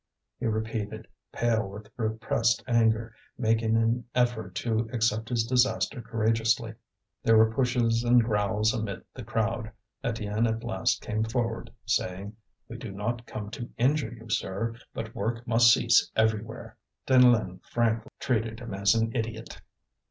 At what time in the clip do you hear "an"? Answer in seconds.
3.75-4.03, 18.95-19.15